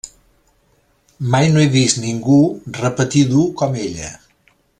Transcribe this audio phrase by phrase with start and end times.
[1.35, 2.39] Mai no he vist ningú
[2.79, 4.11] repetir dur com ella.